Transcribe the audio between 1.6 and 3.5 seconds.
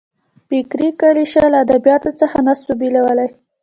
ادبیاتو څخه نه سو بېلولای.